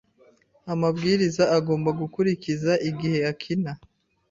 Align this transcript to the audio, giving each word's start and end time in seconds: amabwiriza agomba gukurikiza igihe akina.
amabwiriza 0.73 1.43
agomba 1.57 1.89
gukurikiza 2.01 2.73
igihe 2.89 3.19
akina. 3.31 3.71